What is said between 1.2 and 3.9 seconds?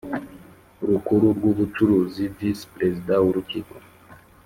rw Ubucuruzi Visi Perezida w Urukiko